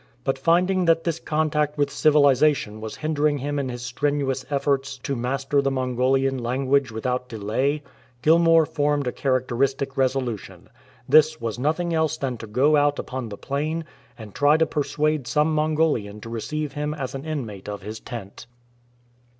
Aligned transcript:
But 0.23 0.39
finding 0.39 0.85
that 0.85 1.03
this 1.03 1.19
contact 1.19 1.77
with 1.77 1.91
civilization 1.91 2.81
was 2.81 2.95
hindering 2.95 3.37
him 3.37 3.59
in 3.59 3.69
his 3.69 3.83
strenuous 3.83 4.43
efforts 4.49 4.97
to 4.97 5.15
master 5.15 5.61
the 5.61 5.69
Mongolian 5.69 6.39
language 6.39 6.91
without 6.91 7.29
delay, 7.29 7.83
Gilmour 8.23 8.65
formed 8.65 9.05
a 9.05 9.11
characteristic 9.11 9.95
resolution. 9.97 10.69
This 11.07 11.39
was 11.39 11.59
nothing 11.59 11.93
else 11.93 12.17
than 12.17 12.39
to 12.39 12.47
go 12.47 12.77
out 12.77 12.97
upon 12.97 13.29
the 13.29 13.37
plain 13.37 13.85
and 14.17 14.33
try 14.33 14.57
to 14.57 14.65
persuade 14.65 15.27
some 15.27 15.53
Mongolian 15.53 16.19
to 16.21 16.29
receive 16.29 16.73
him 16.73 16.95
as 16.95 17.13
an 17.13 17.23
inmate 17.23 17.69
of 17.69 17.83
his 17.83 17.99
tent. 17.99 18.47